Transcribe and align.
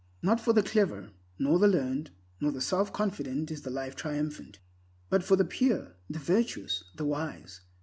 Not 0.23 0.41
for 0.41 0.51
the 0.51 0.63
clever, 0.63 1.11
nor 1.37 1.59
the 1.59 1.67
learned, 1.67 2.09
nor 2.39 2.51
the 2.51 2.59
self 2.59 2.91
confident 2.91 3.51
is 3.51 3.61
the 3.61 3.69
Life 3.69 3.95
Triumphant, 3.95 4.57
but 5.11 5.23
for 5.23 5.35
the 5.35 5.45
pure, 5.45 5.95
the 6.09 6.17
virtuous, 6.17 6.83
the 6.95 7.05
wise. 7.05 7.61